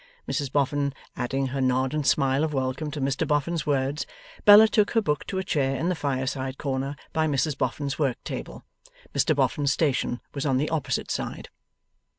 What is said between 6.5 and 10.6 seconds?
corner, by Mrs Boffin's work table. Mr Boffin's station was on